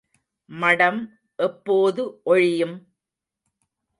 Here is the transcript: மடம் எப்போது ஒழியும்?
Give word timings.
மடம் 0.49 1.01
எப்போது 1.39 2.01
ஒழியும்? 2.25 2.75